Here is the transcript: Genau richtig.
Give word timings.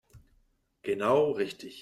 Genau 0.81 1.29
richtig. 1.29 1.79